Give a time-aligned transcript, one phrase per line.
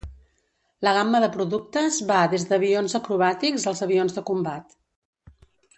[0.87, 4.79] La gamma de productes va des d'avions acrobàtics als avions de combat.